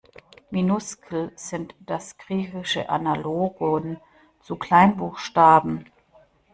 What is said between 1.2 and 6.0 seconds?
sind das griechische Analogon zu Kleinbuchstaben.